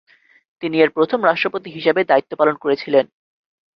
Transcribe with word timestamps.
তিনি 0.63 0.75
এর 0.79 0.89
প্রথম 0.89 1.19
রাষ্ট্রপতি 1.25 1.69
হিসাবে 1.71 2.01
দায়িত্ব 2.03 2.31
পালন 2.39 2.55
করেছিলেন। 2.55 3.05